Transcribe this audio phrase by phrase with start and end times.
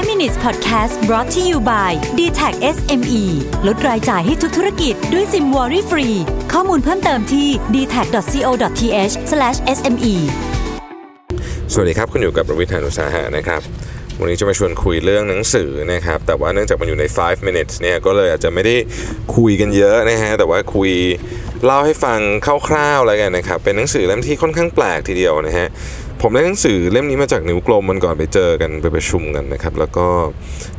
[0.00, 3.22] 5 minutes podcast brought to you by d t a c SME
[3.66, 6.08] ลดรายจ่ายให้ทุกธุรกิจด้วยซิมวอรี่ฟรี
[6.52, 9.14] ข้อมูลเพิ่มเติมที่ d t a c c o t h
[9.76, 10.14] s m e
[11.72, 13.60] สวัสดีครับ คุณอยู่กับประวิทยานุสาหะนะครับ
[14.20, 18.76] วันนี้จะมาชวนคุยเรื่องหนังสือนะครับ แต่ว่าเนื่องจากมันอยู่ใน 5 minutes เนี่ย ก็เลยอาจจะไม่ได้
[19.36, 20.90] คุยกันเยอะนะฮะ แต่ว่าคุย
[21.64, 22.18] เล่าให้ฟัง
[22.68, 25.68] คร่าวๆอะไรกันนะครับ เป็นหนังสือเล่มที่ค่อนข้างแปลกทีเดียวนะฮะ
[26.22, 30.06] ผมได้หนังสือเล่มนี้มาจากนิ้วกลมมันก่อนไปเจอกันไปประชุมกันนะครับ แล้วก็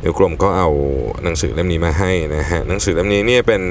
[0.04, 0.70] นิ้วกลมก็เอา
[1.24, 3.62] หนังสือเล่มนี้มาให้นะฮะหนังสือเล่มนี้เนี่ยเป็น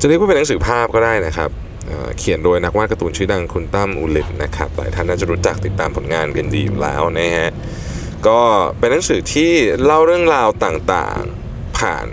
[0.00, 1.50] จะเรียกว่าเป็นหนังสือภาพก็ได้นะครับ
[1.86, 7.50] เเขียนโดยนักวาดการ์ตูนชื่อดังคุณตั้มอุลิตนะครับหลายท่านน่าจะรู้จักติดตามผลงานกันดีอยู่แล้วนะฮะ
[8.26, 8.40] ก็
[8.78, 9.52] เป็นหนังสือที่
[9.84, 12.06] เล่าเรื่องราวต่างๆผ่าน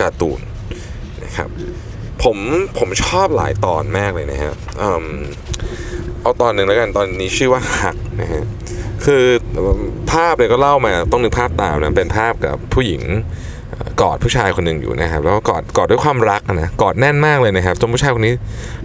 [0.00, 0.40] การ์ตูน
[1.24, 1.48] นะครับ
[2.22, 2.36] ผม
[2.78, 4.52] ผมชอบหลายตอนมากเลยนะฮะ
[6.22, 8.44] เอาตอนหนึ่งแล้วกันตอนนี้ชื่อว่าหักนะฮะ
[9.04, 9.24] คือ
[10.12, 13.02] ภาพเนี่ยก็เล่ามาต้องนึกภาพตามนะเป็นภาพกับผู้หญิง
[14.00, 18.34] กอดผู้ชายคนหนึ่งอยู่นะครับ แล้วก็กอดกอดด้วยความรักนะกอดแน่นมากเลยนะครับจนผู้ชายคนนี้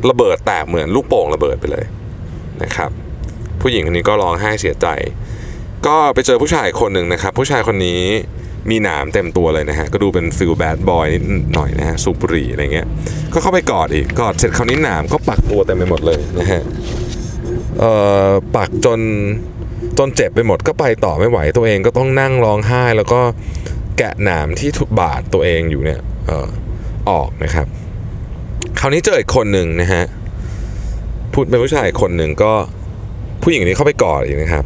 [0.10, 1.86] ระเบิดแตกเหมือนลูกโป่งระเบิดไปเลย
[2.64, 2.90] นะครับ
[3.62, 4.88] ผู้หญิงคนนี้ก็ร้องไห้เสียใจ
[5.88, 8.02] ก็ไปเจอผู้ชายคนหนึ่งนะครับ ผู้ชายคนนี้
[8.70, 11.24] มีหนามเต็มตัวเลยนะฮะก็ดูเป็นฟิลแบดบอยนิด
[11.56, 12.88] หน่อยนะฮะสูบบุหรี่อะไรเงี้ย
[13.34, 16.62] ก็เข้าไปกอดอีกกอดเสร็จคราวนี้หนามก็ปักตัวเต็มไปหมดเลยนะฮะ
[18.56, 19.00] ปักจน
[19.98, 23.22] จนเจ็บไปหมดก็ไปต่อไม่ไหว ตัวเองก็ต้องนั่งร้องไห้ แล้วก็
[23.98, 26.48] แกะหนามที่บาดตัวเองอยู่เนี่ยออ
[27.10, 27.68] ออกนะครับ
[28.80, 30.04] คราวนี้เจออีกคนหนึ่งนะฮะ
[31.34, 32.54] พูดเป็นผู้ชายคนหนึ่งก็
[33.44, 34.66] ผู้หญิงคนนี้เข้าไปกอดอีกนะครับ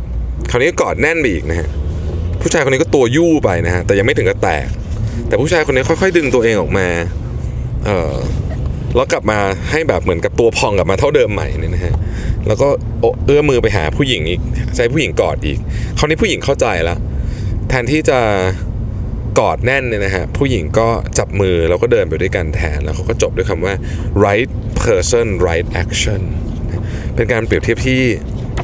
[0.49, 1.67] คราวนี้ก็กอดแน่นไปอีกนะฮะ
[2.41, 4.67] ผู้ชายคนนี้ก็ตัวยู่ไปนะฮะแต่ยังไม่ถึงกับแตก
[5.27, 6.87] แต่ผู้ชายคนนี้ค่อย ๆ ดึงตัวเองออกมา
[7.85, 8.13] เออ
[8.95, 9.37] แล้วกลับมา
[9.71, 11.93] ให้แบบเหมือนกับตัวพองกลับมาเท่าเดิมใหม่เนี่ยนะฮะ
[12.47, 12.67] แล้วก็
[13.25, 14.41] เอื้อมมือไปหาผู้หญิงอีก
[14.75, 15.59] ใช้ผู้หญิงกอดอีก
[15.97, 16.99] คราวนี้ผู้หญิงเข้าใจแล้ว
[17.69, 18.19] แทนที่จะ
[19.39, 23.73] กอดแน่นเนี่ยนะฮะผู้หญิงก็จับมือแล้วก็เดินไปด้วยกันแทนแล้วเขาก็จบด้วยคำว่า
[24.25, 24.51] right
[24.83, 26.21] person right action
[27.15, 28.01] เป็นการเปรียบเทียบที่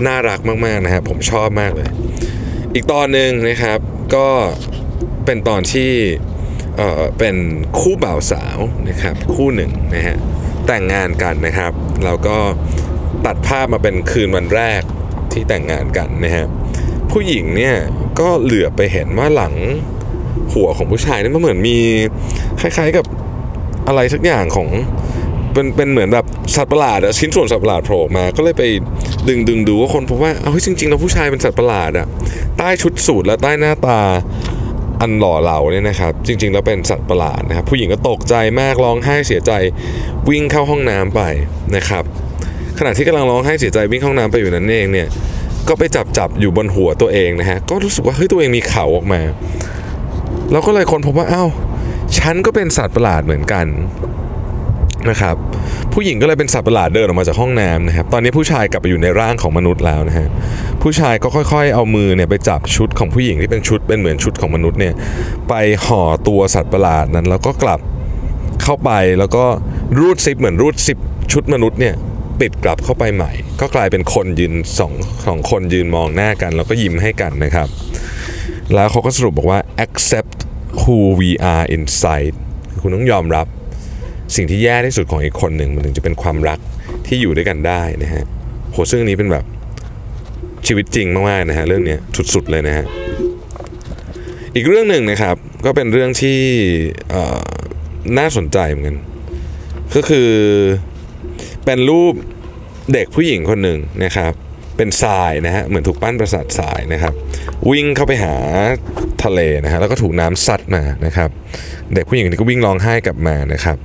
[0.07, 1.89] น่ารักมากๆนะฮะผมชอบมากเลย
[2.73, 3.79] อีกตอนหนึ่งนะครับ
[4.15, 4.27] ก็
[5.25, 5.91] เป็นตอนที่
[6.77, 7.35] เอ่อเป็น
[7.79, 8.57] คู่บ่าวสาว
[8.89, 10.17] นะครับคู่หนึ่งนะฮะ
[10.67, 11.73] แต่งงานกันนะครับ
[12.05, 12.37] แล้วก็
[13.25, 14.81] ตัดภาพมาเป็นคืนวันแรก
[15.31, 16.45] ที่แต่งงานกันนะฮะ
[17.11, 17.75] ผู้หญิงเนี่ย
[18.19, 19.53] ก็เหลือไปเห็นว่าหลัง
[20.53, 21.77] หัวของผู้ชายนี่มันเหมือนมี
[22.61, 23.05] คล้ายๆกับ
[23.87, 24.69] อะไรสักอย่างของ
[25.53, 26.25] เป็นเป็นเหมือนแบบ
[26.55, 28.63] สัตว์ประหลาดอะชิ้นส่วนสัตว์ประหลาดโผล่มา ก็เลยไป
[29.29, 32.07] ดึงดึงดูว่าคนพบว่าเฮ้ยจริงๆแล้วผู้ชายเป็นสัตว์ประหลาดอะ
[32.57, 33.99] ใต้ชุดสูทและใต้หน้าตา
[35.01, 39.51] อันหล่อเหลาเนี่ยนะครับ จริง ๆ แล้วเป็นสัตว์ประหลาดนะครับ ผู้หญิงก็ตกใจมากร้องไห้เสียใจ
[40.29, 41.21] วิ่งเข้าห้องน้ำไป
[41.75, 42.03] นะครับ
[42.85, 45.07] ณะที่กำลังร้องไห้เสียใจวิ่งเข้าห้องน้ำไปอยู่นั้นเองเนี่ย
[45.67, 49.21] ก็ไปจับจับอยู่บนหัวตัวเองนะฮะก็รู้สึกว่าเฮ้ยตัวเองมีเขาออกมา
[50.51, 51.45] เราก็เลยค้นพบว่าเอ้า
[52.17, 53.65] ฉันก็เป็นสัตว์ประหลาดเหมือนกัน
[55.09, 55.35] นะครับ
[55.93, 60.27] ผู้หญิงก็เลยเป็นสัตว์ประหลาดเดินออกมาจากห้องน้ำนะครับตอนนี้ผู้ชายกลับไปอยู่ในร่างของมนุษย์แล้วนะฮะ
[60.81, 64.93] ผู้ชายก็ค่อยๆ เอามือเนี่ยไปจับชุดของผู้หญิงที่เป็นชุดเป็นเหมือนชุดของมนุษย์เนี่ย
[65.49, 65.53] ไป
[65.85, 67.79] ห่อตัวสัตว์ประหลาดนั้น แล้วก็กลับ
[68.63, 69.43] เข้าไปแล้วก็
[69.99, 70.97] รูดซิปเหมือนรูดซิป
[71.31, 71.93] ชุดมนุษย์เนี่ย
[72.41, 74.93] ปิดกลับเข้าไปใหม่ ก็กลายเป็นคนยืนสอง
[75.25, 77.67] สองคนยืนมองหน้ากัน แล้วก็ยิ้มให้กันนะครับ
[78.73, 80.37] แล้วเขาก็สรุปบอกว่า accept
[80.81, 82.35] who we are inside
[82.71, 83.47] คือคุณต้องยอมรับ
[84.35, 86.59] สิ่งที่แย่ที่สุดของอีกคนหนึ่งมันถึงจะเป็นความรัก
[87.07, 88.23] ที่อยู่ด้วยกันได้นะฮะ
[88.71, 89.45] โหซึ่งอันนี้เป็นแบบ
[90.67, 91.97] ชีวิตจริงมากๆนะฮะเรื่องนี้
[92.33, 92.85] สุดๆเลยนะฮะ
[94.55, 96.39] อีกเรื่องหนึ่งนะครับก็เป็นเรื่องที่
[98.17, 98.97] น่าสนใจเหมือนกัน
[99.95, 100.29] ก็คือ
[101.65, 102.13] เป็นรูป
[102.93, 104.33] เด็กผู้หญิงคนหนึ่งนะครับ
[104.77, 107.13] เป็นทรายนะฮะเหมือนถูกปั้นประสาททรายนะครับ
[107.71, 108.33] วิ่งเข้าไปหา
[109.23, 111.29] ทะเลนะฮะแล้วก็ถูกน้ำซัดมานะครับ
[111.93, 113.77] เด็กผู้หญิงคนนี้ก็วิ่งร้องไห้กลับมานะครับ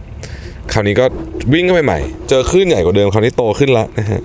[0.72, 1.04] คราวนี้ก็
[1.54, 1.98] วิ่งเข้าไปใหม่
[2.28, 4.20] เจอคลื่นใหญ่กว่าเดิมคราวนี้โตขึ้นละนะฮะ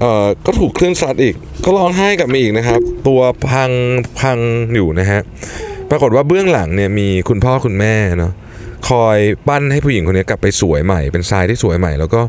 [0.00, 1.34] เอ่อก็ถูกคลื่นซัดอีก
[1.64, 3.70] ก็ร้องไห้กลับมาอีกนะครับ ตัวพัง
[4.20, 4.38] พัง
[4.74, 5.20] อยู่นะฮะ
[5.90, 8.32] ปรากฏว่าเบื้องหลังเนี่ยมีคุณพ่อคุณแม่เนาะ
[8.90, 9.18] คอย
[9.48, 12.20] ปั้นให้ผู้หญิงคนนี้กลับไปสวยใหม่ เป็นทรายที่สวยใหม่ แล้วก็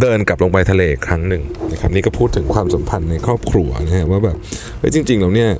[0.00, 1.42] เดินกลับลงไปทะเลครั้งหนึ่ง
[1.72, 4.36] นะครับนี่ก็พูดถึงความสัมพันธ์ในครอบครัวนะฮะว่าแบบ
[4.78, 5.50] เฮ้ยจริงๆแล้วเนี่ย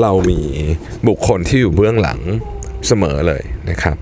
[0.00, 0.40] เรามี
[1.08, 2.20] บุคคลที่อยู่เบื้องหลัง
[2.86, 3.96] เสมอเลยนะครับ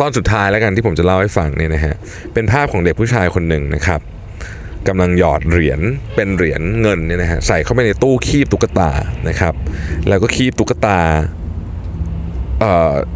[0.00, 1.94] ตอนสุดท้ายแล้วกันที่ผมจะเล่าให้ฟังเนี่ยนะฮะ
[2.34, 4.00] เป็นภาพของเด็กผู้ชายคนหนึ่งนะครับ
[4.88, 5.80] กำลังหยอดเหรียญ
[6.16, 8.90] เป็นเหรียญเงินเนี่ยนะฮะใส่เข้าไปในตู้คีบตุ๊กตา
[9.28, 9.54] นะครับ
[10.08, 10.98] แล้วก็คีบตุ๊กตา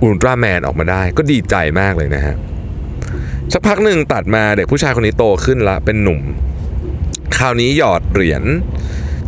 [0.03, 2.35] อุลตร้าแมนออกมาได้ ก็ดีใจมากเลยนะฮะ
[3.53, 6.21] สักพักหนึ่งตัดมาเด็กผู้ชายคนนี้โตขึ้นละเป็นหนุ่ม
[7.37, 8.43] คราวนี้หยอดเหรียญ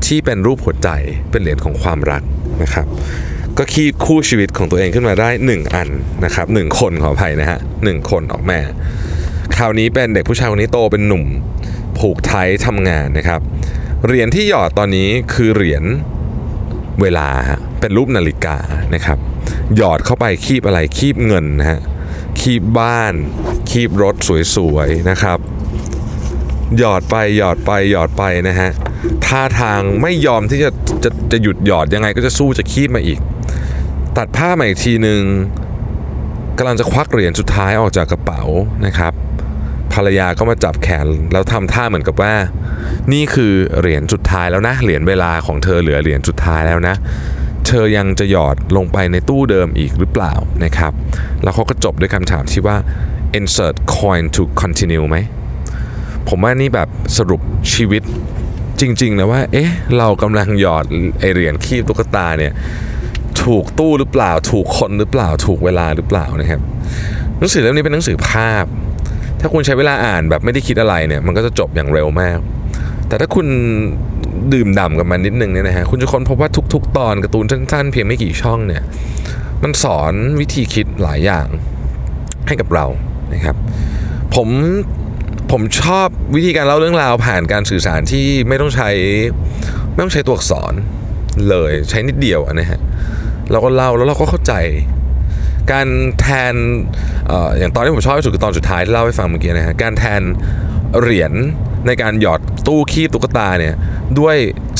[0.06, 0.88] ที่เป็นรูปหัวใจ
[1.31, 2.23] เป็นเหรียญของความรัก
[2.62, 2.87] นะครับ
[3.59, 5.88] ก็คีบคู่ชีวิตของตัวเองขึ้นมาได้ 1 อัน
[6.25, 8.61] นะครับหนึ่งคนขออภัยนะฮะหนึ่งคนออกมา
[9.56, 11.25] คราวนี้เป็นเด็กผู้ชายคนนี้โตเป็นหนุ่ม
[11.99, 13.41] ผูกไทยทำงานนะครับ
[14.06, 15.85] เหรียญที่หยอดตอนนี้คือเหรียญ
[17.03, 17.29] เวลา
[17.81, 18.56] เป็นรูปนาฬิกา
[18.94, 19.19] นะครับ
[19.76, 21.81] หยอดเข้าไปคีบอะไรคีบเงินนะฮะ
[22.41, 23.15] คีบบ้าน
[23.70, 24.15] คีบรถ
[24.56, 25.38] สวยๆนะครับ
[26.79, 28.70] หยอดไปหยอดไปหยอดไปนะฮะ
[29.26, 30.70] ท่าทางไม่ยอมที่จะ
[31.05, 33.19] จะจะหยุดหยอดยังไงก็จะสู้จะคีบมาอีก
[34.17, 35.23] ตัดผ้าใหมาอีกทีหนึ่ง
[36.59, 38.43] กำลังจะควักเหรียญสุดท้ายออกจากกระเป๋า
[38.87, 39.12] นะครับ
[39.93, 42.35] ภรรยาก็มาจับแขนแล้วทำท่าเหมือนกับว่า
[43.12, 46.94] นี่คือเหรียญสุดท้ายแล้วนะเหรียญเวลาของเธอเหลือเหรียญสุดท้ายแล้วนะ
[47.69, 50.32] เธอยังจะหยอดลงไปในตู้เดิมอีกหรือเปล่า
[50.65, 50.93] นะครับ
[51.43, 52.76] แล้วเขาก็จบด้วยคำถามที่ว่า
[53.38, 55.17] insert coin to continue ไหม
[56.29, 57.41] ผมว่านี่แบบสรุป
[57.75, 58.03] ชีวิต
[58.81, 60.85] จริงๆนะว่า เอ๊ะ เรากำลังหยอด
[61.19, 62.53] ไอเหรียญคีบตุ๊กตาเนี่ย
[63.43, 66.61] ถูกตู้หรือเปล่า ถูกคนหรือเปล่า ถูกเวลาหรือเปล่านะครับ
[67.38, 68.64] หนังสือเล่มนี้เป็นหนังสือภาพ
[69.41, 72.38] ถ้าคุณใช้เวลาอ่านแบบไม่ได้คิดอะไรเนี่ย มันก็จะจบอย่างเร็วมาก
[73.09, 73.47] แต่ถ้าคุณ
[74.55, 78.82] ดื่มด่ำกับมันนิดนึงเนี่ยนะฮะคุณจะค้นพบว่าทุก ๆ ตอนการ์ตูนสั้นๆ เพียงไม่กี่ช่องเนี่ย
[79.62, 81.46] มันสอนวิธีคิดหลายอย่าง
[82.46, 82.87] ให้กับเรา
[83.35, 83.56] นะครับ
[84.35, 84.49] ผม
[85.50, 88.90] ผมชอบวิธีการเล่าเรื่องราวผ่านการสื่อสารที่ไม่ต้องใช้
[89.93, 90.75] ไม่ต้องใช้ตัวอักษร
[91.49, 92.81] เลยใช้นิดเดียวนะฮะ
[93.50, 94.55] เราก็เล่าแล้วเราก็เข้าใจ
[95.73, 95.88] การ
[96.20, 96.55] แทน
[97.31, 100.23] อออย่างตอนที่ผมชอบที่สุดคือตอนสุดท้ายที่เล่าให้ฟังเมื่อกี้นะฮะการแทน
[101.00, 101.32] เหรียญ
[101.87, 103.75] ในการหยอดตู้คีบตุ๊กตาเนี่ย
[104.19, 104.37] ด้วย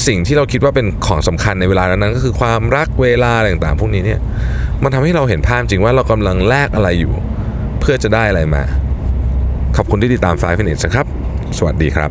[0.07, 4.21] สิ่งที่เราคิดว่าเป็นของสำคัญในเวลานั้นก็คือความรักเวลาอะไรต่างๆ พวกนี้เนี่ย
[4.83, 7.15] มันทำให้เราเห็นภาพจริงว่าเรากำลังแลกอะไรอยู่
[7.81, 8.63] เพื่อจะได้อะไรมา
[9.77, 11.07] ขอบคุณที่ติดตาม 5 minutes นะครับ
[11.59, 12.11] สวัสดีครับ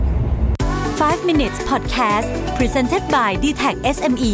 [0.60, 2.28] 5 minutes podcast
[2.58, 4.34] presented by d t e c h SME